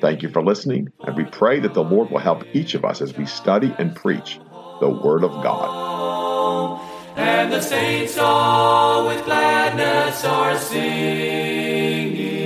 [0.00, 3.00] Thank you for listening, and we pray that the Lord will help each of us
[3.00, 4.38] as we study and preach
[4.80, 6.80] the Word of God.
[7.16, 12.38] And the saints all with gladness are singing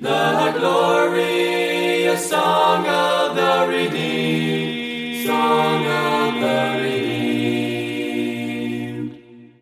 [0.00, 7.52] the glorious song of the redeemed, song of the redeemed.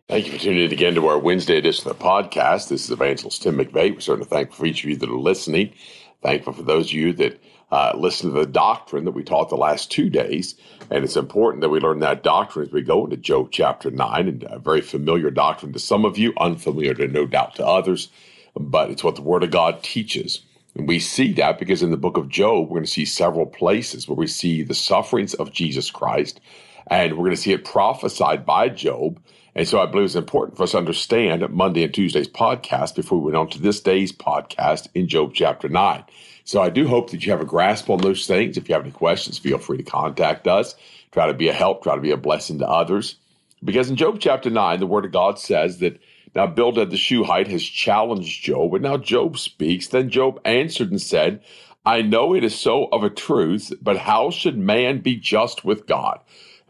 [0.07, 2.69] Thank you for tuning in again to our Wednesday edition of the podcast.
[2.69, 3.93] This is Evangelist Tim McVeigh.
[3.93, 5.73] We're certainly thankful for each of you that are listening.
[6.21, 9.55] Thankful for those of you that uh, listen to the doctrine that we taught the
[9.55, 10.55] last two days.
[10.89, 14.27] And it's important that we learn that doctrine as we go into Job chapter 9,
[14.27, 18.09] and a very familiar doctrine to some of you, unfamiliar to no doubt to others,
[18.55, 20.41] but it's what the Word of God teaches.
[20.75, 23.45] And we see that because in the book of Job, we're going to see several
[23.45, 26.41] places where we see the sufferings of Jesus Christ,
[26.87, 29.21] and we're going to see it prophesied by Job.
[29.53, 33.19] And so I believe it's important for us to understand Monday and Tuesday's podcast before
[33.19, 36.03] we went on to this day's podcast in Job chapter 9.
[36.45, 38.57] So I do hope that you have a grasp on those things.
[38.57, 40.75] If you have any questions, feel free to contact us.
[41.11, 43.17] Try to be a help, try to be a blessing to others.
[43.63, 45.99] Because in Job chapter 9, the word of God says that
[46.33, 49.87] now Bildad the Shuhite has challenged Job, and now Job speaks.
[49.87, 51.41] Then Job answered and said,
[51.85, 55.87] I know it is so of a truth, but how should man be just with
[55.87, 56.19] God?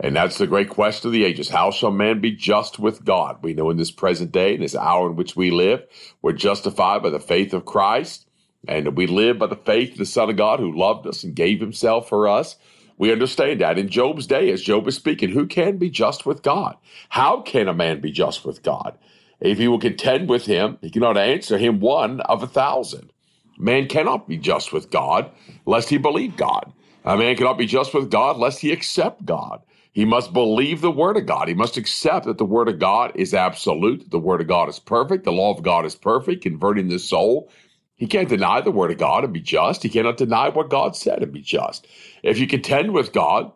[0.03, 1.49] And that's the great question of the ages.
[1.49, 3.37] How shall man be just with God?
[3.43, 5.83] We know in this present day, in this hour in which we live,
[6.23, 8.27] we're justified by the faith of Christ.
[8.67, 11.35] And we live by the faith of the Son of God who loved us and
[11.35, 12.55] gave himself for us.
[12.97, 16.41] We understand that in Job's day, as Job is speaking, who can be just with
[16.41, 16.77] God?
[17.09, 18.97] How can a man be just with God?
[19.39, 23.11] If he will contend with him, he cannot answer him one of a thousand.
[23.57, 25.31] Man cannot be just with God
[25.65, 26.71] lest he believe God.
[27.05, 29.61] A man cannot be just with God lest he accept God.
[29.93, 31.47] He must believe the Word of God.
[31.47, 34.79] He must accept that the Word of God is absolute, the Word of God is
[34.79, 37.51] perfect, the law of God is perfect, converting the soul.
[37.95, 39.83] He can't deny the Word of God and be just.
[39.83, 41.87] He cannot deny what God said and be just.
[42.23, 43.51] If you contend with God,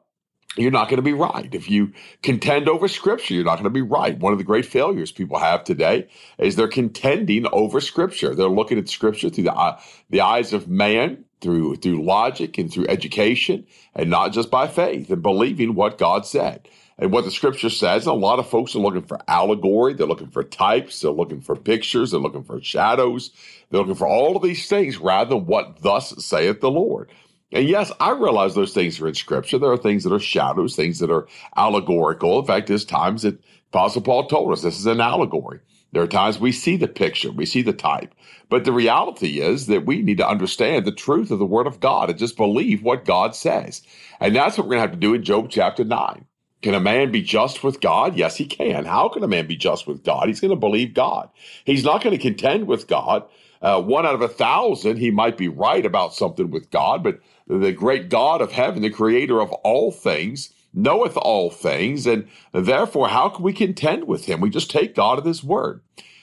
[0.57, 1.53] you're not going to be right.
[1.53, 1.93] If you
[2.23, 4.17] contend over Scripture, you're not going to be right.
[4.17, 6.07] One of the great failures people have today
[6.37, 8.35] is they're contending over Scripture.
[8.35, 9.77] They're looking at Scripture through the,
[10.09, 15.09] the eyes of man, through through logic and through education, and not just by faith
[15.09, 18.05] and believing what God said and what the Scripture says.
[18.05, 19.93] A lot of folks are looking for allegory.
[19.93, 21.01] They're looking for types.
[21.01, 22.11] They're looking for pictures.
[22.11, 23.31] They're looking for shadows.
[23.69, 27.11] They're looking for all of these things rather than what thus saith the Lord.
[27.51, 29.57] And yes, I realize those things are in Scripture.
[29.57, 32.39] There are things that are shadows, things that are allegorical.
[32.39, 33.39] In fact, there's times that
[33.71, 35.59] Apostle Paul told us this is an allegory.
[35.93, 38.13] There are times we see the picture, we see the type.
[38.49, 41.79] But the reality is that we need to understand the truth of the Word of
[41.79, 43.81] God and just believe what God says.
[44.19, 46.25] And that's what we're going to have to do in Job chapter 9.
[46.61, 48.17] Can a man be just with God?
[48.17, 48.85] Yes, he can.
[48.85, 50.27] How can a man be just with God?
[50.27, 51.29] He's going to believe God.
[51.65, 53.23] He's not going to contend with God.
[53.61, 57.19] Uh, one out of a thousand, he might be right about something with God, but
[57.47, 63.09] the great God of heaven, the creator of all things, knoweth all things, and therefore,
[63.09, 64.41] how can we contend with him?
[64.41, 65.81] We just take God at his word.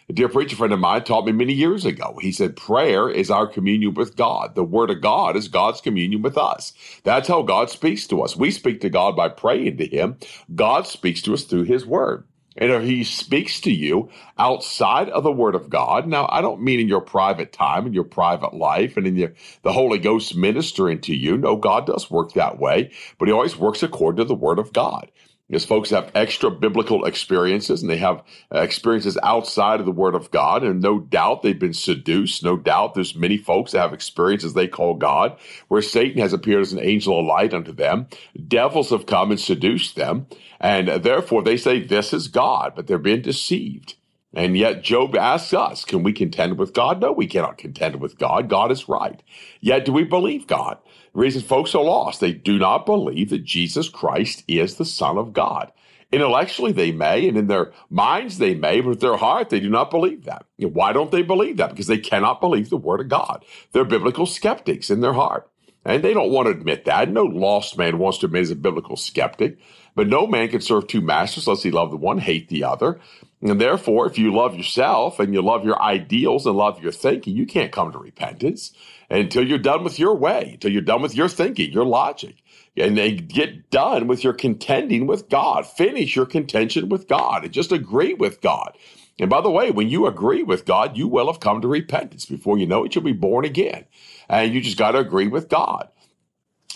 [0.08, 2.18] A dear preacher friend of mine taught me many years ago.
[2.20, 4.54] He said, Prayer is our communion with God.
[4.54, 6.74] The word of God is God's communion with us.
[7.04, 8.36] That's how God speaks to us.
[8.36, 10.18] We speak to God by praying to him.
[10.54, 12.24] God speaks to us through his word.
[12.56, 16.62] And if he speaks to you outside of the word of God, now I don't
[16.62, 19.32] mean in your private time, in your private life, and in your,
[19.62, 21.36] the Holy Ghost ministering to you.
[21.36, 24.72] No, God does work that way, but he always works according to the word of
[24.72, 25.10] God.
[25.52, 28.22] Because folks have extra biblical experiences and they have
[28.54, 30.64] uh, experiences outside of the Word of God.
[30.64, 32.42] And no doubt they've been seduced.
[32.42, 36.62] No doubt there's many folks that have experiences they call God, where Satan has appeared
[36.62, 38.06] as an angel of light unto them.
[38.48, 40.26] Devils have come and seduced them.
[40.58, 43.96] And therefore they say this is God, but they're being deceived.
[44.34, 47.00] And yet Job asks us, can we contend with God?
[47.00, 48.48] No, we cannot contend with God.
[48.48, 49.22] God is right.
[49.60, 50.78] Yet do we believe God?
[51.14, 55.18] The reason folks are lost, they do not believe that Jesus Christ is the Son
[55.18, 55.70] of God.
[56.10, 59.70] Intellectually, they may, and in their minds, they may, but with their heart, they do
[59.70, 60.44] not believe that.
[60.58, 61.70] Why don't they believe that?
[61.70, 63.44] Because they cannot believe the Word of God.
[63.72, 65.48] They're biblical skeptics in their heart.
[65.84, 67.10] And they don't want to admit that.
[67.10, 69.58] No lost man wants to admit as a biblical skeptic.
[69.94, 73.00] But no man can serve two masters unless he love the one, hate the other.
[73.42, 77.36] And therefore, if you love yourself and you love your ideals and love your thinking,
[77.36, 78.72] you can't come to repentance
[79.10, 82.36] until you're done with your way, until you're done with your thinking, your logic.
[82.76, 85.66] And they get done with your contending with God.
[85.66, 88.78] Finish your contention with God and just agree with God.
[89.18, 92.24] And by the way, when you agree with God, you will have come to repentance.
[92.24, 93.84] Before you know it, you'll be born again.
[94.28, 95.88] And you just got to agree with God.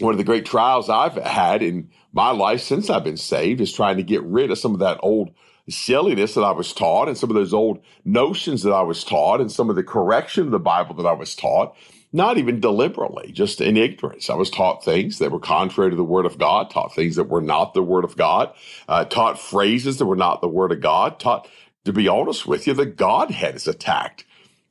[0.01, 3.73] One of the great trials I've had in my life since I've been saved is
[3.73, 5.31] trying to get rid of some of that old
[5.69, 9.41] silliness that I was taught and some of those old notions that I was taught
[9.41, 11.77] and some of the correction of the Bible that I was taught,
[12.13, 14.31] not even deliberately, just in ignorance.
[14.31, 17.29] I was taught things that were contrary to the Word of God, taught things that
[17.29, 18.53] were not the Word of God,
[18.89, 21.49] uh, taught phrases that were not the Word of God, taught,
[21.85, 24.25] to be honest with you, the Godhead is attacked.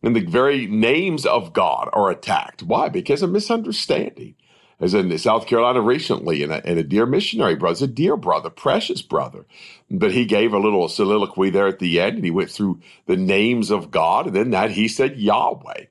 [0.04, 2.62] And the very names of God are attacked.
[2.64, 2.90] Why?
[2.90, 4.36] Because of misunderstanding
[4.80, 8.50] was in South Carolina recently, and a, and a dear missionary brother, a dear brother,
[8.50, 9.46] precious brother.
[9.90, 13.18] But he gave a little soliloquy there at the end, and he went through the
[13.18, 15.86] names of God, and then that he said Yahweh.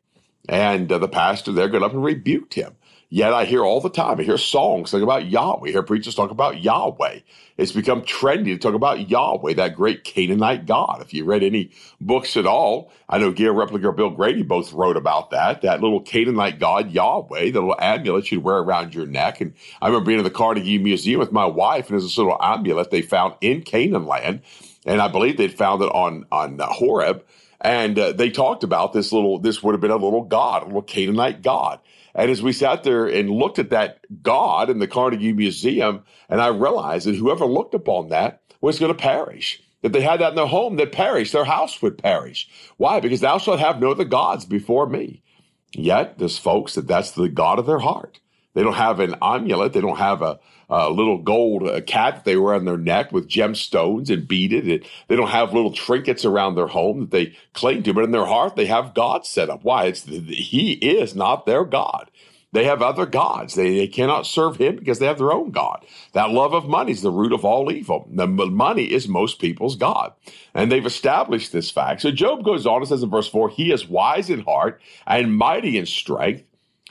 [0.49, 2.77] And uh, the pastor there got up and rebuked him.
[3.15, 6.17] Yet I hear all the time, I hear songs talk about Yahweh, I hear preachers
[6.17, 7.21] talk about Yahweh.
[7.57, 11.01] It's become trendy to talk about Yahweh, that great Canaanite God.
[11.01, 11.71] If you read any
[12.01, 16.01] books at all, I know Gail Riplinger, Bill Grady both wrote about that, that little
[16.01, 19.41] Canaanite God, Yahweh, the little amulet you'd wear around your neck.
[19.41, 22.37] And I remember being in the Carnegie Museum with my wife, and there's this little
[22.43, 24.41] amulet they found in Canaan land.
[24.87, 27.25] And I believe they'd found it on, on Horeb.
[27.65, 30.67] And uh, they talked about this little, this would have been a little God, a
[30.67, 31.81] little Canaanite God.
[32.15, 36.43] And as we sat there and looked at that God in the Carnegie Museum, and
[36.43, 39.63] I realized that whoever looked upon that was going to perish.
[39.83, 41.33] If they had that in their home, they'd perish.
[41.33, 42.49] Their house would perish.
[42.77, 43.01] Why?
[43.01, 45.23] Because thou shalt have no other gods before me.
[45.73, 48.21] Yet there's folks that that's the God of their heart.
[48.53, 49.73] They don't have an amulet.
[49.73, 50.39] They don't have a,
[50.75, 54.85] a little gold cat that they wear on their neck with gemstones and beaded.
[55.09, 58.27] They don't have little trinkets around their home that they cling to, but in their
[58.27, 59.63] heart they have God set up.
[59.63, 59.85] Why?
[59.85, 62.11] It's He is not their God.
[62.55, 63.55] They have other gods.
[63.55, 65.85] They, they cannot serve him because they have their own God.
[66.13, 68.09] That love of money is the root of all evil.
[68.09, 70.13] The money is most people's God.
[70.55, 72.03] And they've established this fact.
[72.03, 75.37] So Job goes on and says in verse 4 He is wise in heart and
[75.37, 76.45] mighty in strength.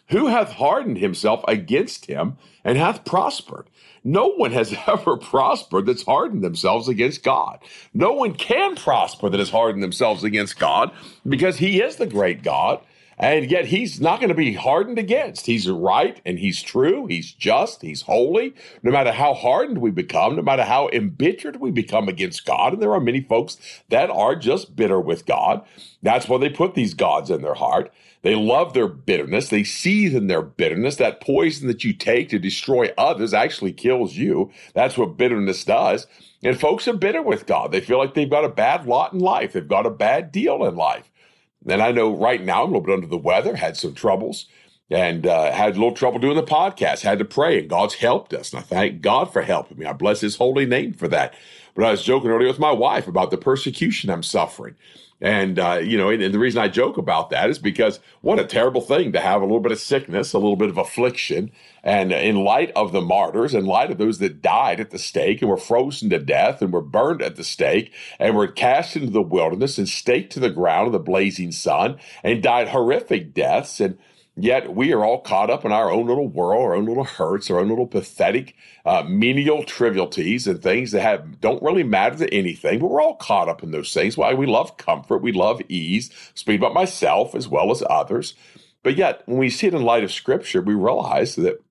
[0.09, 3.67] Who hath hardened himself against him and hath prospered?
[4.03, 7.59] No one has ever prospered that's hardened themselves against God.
[7.93, 10.91] No one can prosper that has hardened themselves against God
[11.27, 12.81] because he is the great God.
[13.17, 15.45] And yet he's not going to be hardened against.
[15.45, 17.05] He's right and he's true.
[17.05, 17.81] He's just.
[17.81, 18.55] He's holy.
[18.81, 22.81] No matter how hardened we become, no matter how embittered we become against God, and
[22.81, 23.57] there are many folks
[23.89, 25.63] that are just bitter with God.
[26.01, 27.93] That's why they put these gods in their heart.
[28.23, 29.49] They love their bitterness.
[29.49, 30.95] They seethe in their bitterness.
[30.95, 34.49] That poison that you take to destroy others actually kills you.
[34.73, 36.07] That's what bitterness does.
[36.41, 37.71] And folks are bitter with God.
[37.71, 39.53] They feel like they've got a bad lot in life.
[39.53, 41.11] They've got a bad deal in life.
[41.67, 44.47] And I know right now I'm a little bit under the weather, had some troubles,
[44.89, 48.33] and uh, had a little trouble doing the podcast, had to pray, and God's helped
[48.33, 48.51] us.
[48.51, 49.85] And I thank God for helping me.
[49.85, 51.33] I bless his holy name for that.
[51.75, 54.75] But I was joking earlier with my wife about the persecution I'm suffering.
[55.23, 58.41] And, uh, you know, and, and, the reason I joke about that is because what
[58.41, 61.49] a terrible thing to have a little bit of sickness, a little bit of affliction.
[61.81, 65.41] And in light of the martyrs, in light of those that died at the stake
[65.41, 69.11] and were frozen to death and were burned at the stake and were cast into
[69.11, 73.79] the wilderness and staked to the ground in the blazing sun and died horrific deaths.
[73.79, 73.97] And
[74.35, 77.51] Yet we are all caught up in our own little world, our own little hurts,
[77.51, 82.33] our own little pathetic, uh, menial trivialities and things that have don't really matter to
[82.33, 82.79] anything.
[82.79, 84.17] But we're all caught up in those things.
[84.17, 86.09] Why we love comfort, we love ease.
[86.33, 88.33] Speak about myself as well as others.
[88.81, 91.61] But yet, when we see it in light of Scripture, we realize that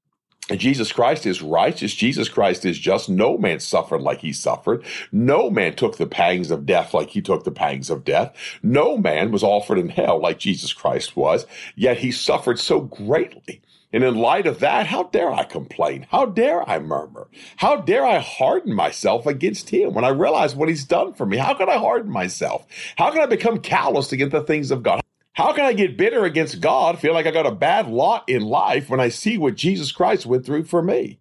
[0.51, 1.95] Jesus Christ is righteous.
[1.95, 3.09] Jesus Christ is just.
[3.09, 4.85] No man suffered like he suffered.
[5.13, 8.35] No man took the pangs of death like he took the pangs of death.
[8.63, 11.47] No man was offered in hell like Jesus Christ was.
[11.77, 13.63] Yet he suffered so greatly.
[13.93, 16.07] And in light of that, how dare I complain?
[16.11, 17.29] How dare I murmur?
[17.57, 21.37] How dare I harden myself against him when I realize what he's done for me?
[21.37, 22.67] How can I harden myself?
[22.97, 25.03] How can I become callous against the things of God?
[25.35, 28.43] How can I get bitter against God, feel like I got a bad lot in
[28.43, 31.21] life when I see what Jesus Christ went through for me?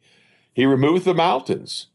[0.54, 1.88] He removed the mountains,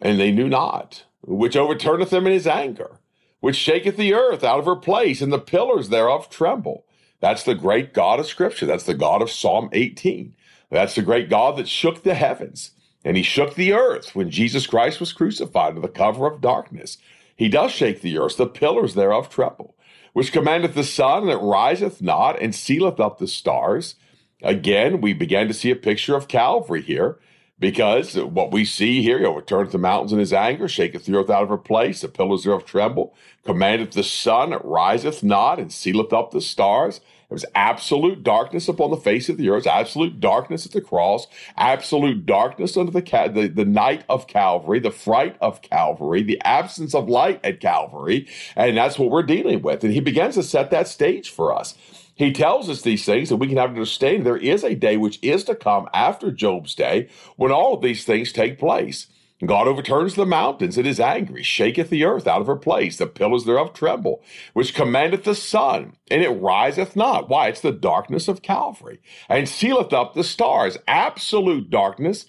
[0.00, 3.00] and they knew not, which overturneth them in his anger,
[3.40, 6.84] which shaketh the earth out of her place, and the pillars thereof tremble.
[7.18, 8.66] That's the great God of Scripture.
[8.66, 10.36] That's the God of Psalm 18.
[10.70, 12.70] That's the great God that shook the heavens,
[13.04, 16.98] and he shook the earth when Jesus Christ was crucified under the cover of darkness.
[17.34, 19.74] He does shake the earth, the pillars thereof tremble
[20.18, 23.94] which commandeth the sun, that riseth not, and sealeth up the stars,
[24.42, 27.18] Again, we began to see a picture of Calvary here
[27.60, 31.30] because what we see here, he overturneth the mountains in his anger, shaketh the earth
[31.30, 35.72] out of her place, the pillars thereof tremble, commandeth the sun, it riseth not, and
[35.72, 37.00] sealeth up the stars.
[37.30, 41.26] It was absolute darkness upon the face of the earth, absolute darkness at the cross,
[41.58, 46.94] absolute darkness under the, the, the night of Calvary, the fright of Calvary, the absence
[46.94, 48.26] of light at Calvary.
[48.56, 49.84] And that's what we're dealing with.
[49.84, 51.74] And he begins to set that stage for us.
[52.18, 54.96] He tells us these things, and we can have an understanding there is a day
[54.96, 59.06] which is to come after Job's day when all of these things take place.
[59.46, 63.06] God overturns the mountains and is angry, shaketh the earth out of her place, the
[63.06, 64.20] pillars thereof tremble,
[64.52, 67.28] which commandeth the sun, and it riseth not.
[67.28, 67.48] Why?
[67.48, 70.76] It's the darkness of Calvary, and sealeth up the stars.
[70.88, 72.26] Absolute darkness.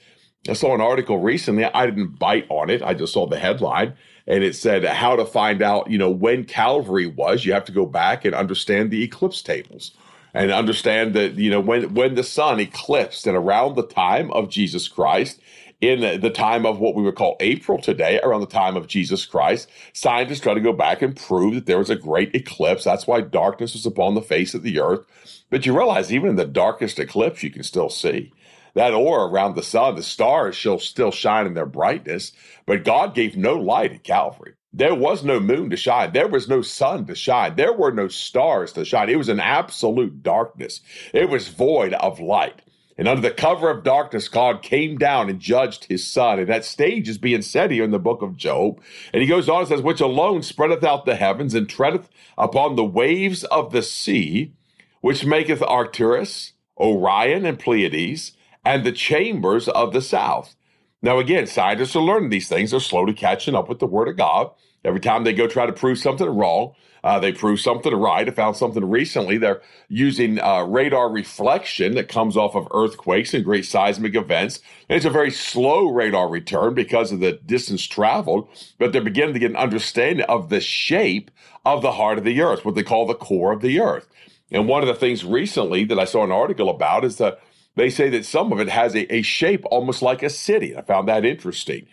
[0.47, 1.65] I saw an article recently.
[1.65, 2.83] I didn't bite on it.
[2.83, 3.95] I just saw the headline,
[4.29, 7.43] and it said how to find out, you know, when Calvary was.
[7.43, 9.91] You have to go back and understand the eclipse tables
[10.33, 14.49] and understand that you know when when the sun eclipsed and around the time of
[14.49, 15.41] Jesus Christ
[15.81, 19.25] in the time of what we would call April today, around the time of Jesus
[19.25, 22.83] Christ, scientists try to go back and prove that there was a great eclipse.
[22.83, 25.05] That's why darkness was upon the face of the earth.
[25.49, 28.33] But you realize even in the darkest eclipse, you can still see
[28.79, 29.95] that aura around the sun.
[29.95, 32.31] The stars shall still shine in their brightness,
[32.65, 34.53] but God gave no light at Calvary.
[34.71, 36.13] There was no moon to shine.
[36.13, 37.57] There was no sun to shine.
[37.57, 39.09] There were no stars to shine.
[39.09, 40.79] It was an absolute darkness.
[41.13, 42.61] It was void of light.
[42.97, 46.39] And under the cover of darkness, God came down and judged his son.
[46.39, 48.79] And that stage is being said here in the book of Job.
[49.11, 52.77] And he goes on and says, Which alone spreadeth out the heavens and treadeth upon
[52.77, 54.53] the waves of the sea,
[55.01, 60.55] which maketh Arcturus, Orion, and Pleiades, and the chambers of the south.
[61.01, 62.71] Now, again, scientists are learning these things.
[62.71, 64.51] They're slowly catching up with the word of God.
[64.83, 66.73] Every time they go try to prove something wrong,
[67.03, 68.27] uh, they prove something right.
[68.27, 69.37] I found something recently.
[69.37, 74.59] They're using uh, radar reflection that comes off of earthquakes and great seismic events.
[74.89, 79.33] And it's a very slow radar return because of the distance traveled, but they're beginning
[79.33, 81.31] to get an understanding of the shape
[81.65, 84.07] of the heart of the earth, what they call the core of the earth.
[84.51, 87.39] And one of the things recently that I saw an article about is that
[87.79, 90.75] they say that some of it has a, a shape almost like a city.
[90.75, 91.87] I found that interesting.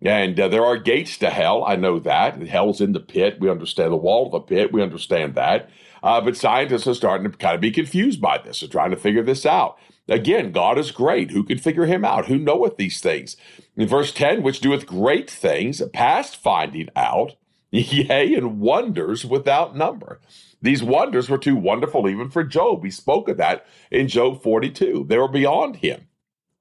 [0.00, 1.64] And uh, there are gates to hell.
[1.64, 2.40] I know that.
[2.42, 3.38] Hell's in the pit.
[3.40, 4.72] We understand the wall of the pit.
[4.72, 5.70] We understand that.
[6.02, 8.60] Uh, but scientists are starting to kind of be confused by this.
[8.60, 9.78] They're trying to figure this out.
[10.08, 11.30] Again, God is great.
[11.30, 12.26] Who can figure him out?
[12.26, 13.36] Who knoweth these things?
[13.76, 17.36] In verse 10, which doeth great things, past finding out,
[17.72, 20.20] yea, and wonders without number.
[20.60, 22.84] These wonders were too wonderful even for Job.
[22.84, 25.06] He spoke of that in Job 42.
[25.08, 26.06] They were beyond him.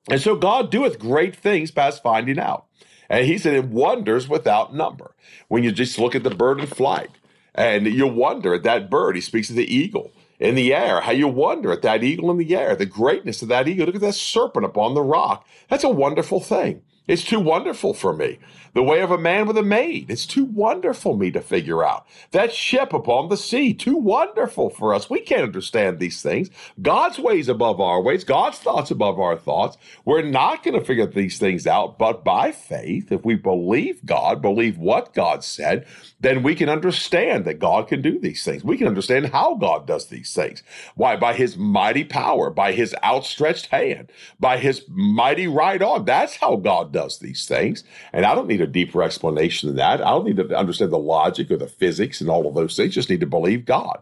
[0.10, 2.66] And so God doeth great things past finding out.
[3.10, 5.14] And he said, in wonders without number.
[5.50, 7.12] When you just look at the bird in flight
[7.54, 11.12] and you wonder at that bird, he speaks of the eagle in the air, how
[11.12, 13.86] you wonder at that eagle in the air, the greatness of that eagle.
[13.86, 15.46] Look at that serpent upon the rock.
[15.70, 16.82] That's a wonderful thing.
[17.12, 18.40] It's too wonderful for me.
[18.74, 20.10] The way of a man with a maid.
[20.10, 22.08] It's too wonderful for me to figure out.
[22.32, 23.74] That ship upon the sea.
[23.74, 25.10] Too wonderful for us.
[25.10, 26.50] We can't understand these things.
[26.82, 28.24] God's ways above our ways.
[28.24, 29.78] God's thoughts above our thoughts.
[30.06, 34.42] We're not going to figure these things out, but by faith, if we believe God,
[34.42, 35.86] believe what God said,
[36.22, 38.64] then we can understand that God can do these things.
[38.64, 40.64] We can understand how God does these things.
[40.96, 41.18] Why?
[41.18, 46.06] By his mighty power, by his outstretched hand, by his mighty right arm.
[46.06, 47.84] That's how God does these things.
[48.14, 50.02] And I don't need a deeper explanation than that.
[50.02, 52.94] I don't need to understand the logic or the physics and all of those things.
[52.94, 54.02] Just need to believe God.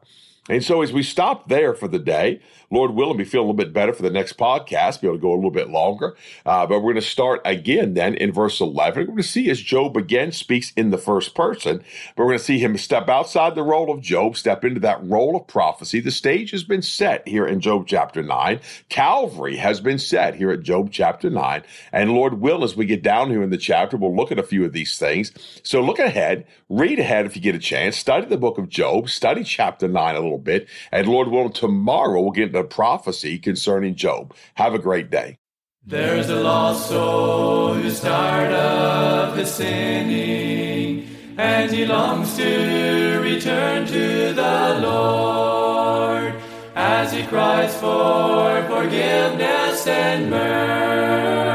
[0.50, 2.42] And so as we stop there for the day,
[2.72, 5.22] Lord willing, be feeling a little bit better for the next podcast, be able to
[5.22, 6.16] go a little bit longer.
[6.46, 9.02] Uh, but we're going to start again then in verse 11.
[9.02, 11.84] We're going to see as Job again speaks in the first person,
[12.16, 15.04] but we're going to see him step outside the role of Job, step into that
[15.04, 16.00] role of prophecy.
[16.00, 18.60] The stage has been set here in Job chapter 9.
[18.90, 21.64] Calvary has been set here at Job chapter 9.
[21.92, 24.44] And Lord will, as we get down here in the chapter, we'll look at a
[24.44, 25.32] few of these things.
[25.64, 29.10] So look ahead, read ahead if you get a chance, study the book of Job,
[29.10, 30.68] study chapter 9 a little bit.
[30.92, 34.34] And Lord willing, tomorrow we'll get into prophecy concerning Job.
[34.56, 35.38] Have a great day.
[35.86, 44.34] There's a lost soul who's tired of his sinning, and he longs to return to
[44.34, 46.36] the Lord
[46.76, 51.50] as he cries for forgiveness and mercy.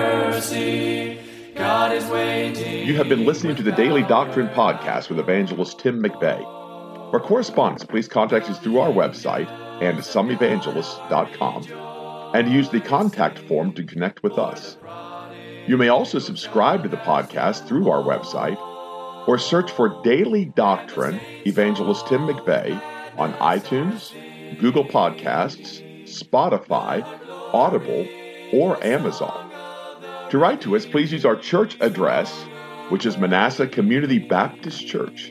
[1.54, 2.86] God is waiting.
[2.86, 6.63] You have been listening to the Daily Doctrine Podcast with evangelist Tim McVeigh.
[7.14, 9.46] For correspondence, please contact us through our website
[9.78, 14.76] andsomeevangelists.com and use the contact form to connect with us.
[15.68, 18.58] You may also subscribe to the podcast through our website
[19.28, 22.82] or search for Daily Doctrine Evangelist Tim McVeigh
[23.16, 24.10] on iTunes,
[24.58, 27.06] Google Podcasts, Spotify,
[27.52, 28.08] Audible
[28.52, 29.52] or Amazon.
[30.30, 32.44] To write to us, please use our church address,
[32.88, 35.30] which is Manasseh Community Baptist Church,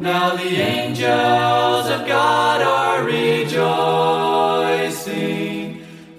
[0.00, 3.56] Now the angels of God are rejoicing,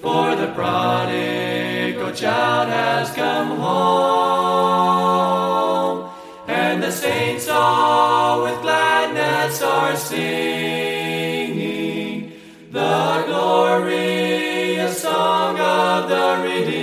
[0.02, 4.60] for the prodigal child has come home,
[6.48, 11.14] and the saints all with gladness are singing
[12.72, 16.79] the glorious song of the redeemed.